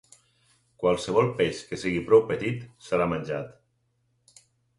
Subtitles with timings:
[0.83, 4.43] Qualsevol peix que sigui prou petit serà menjat.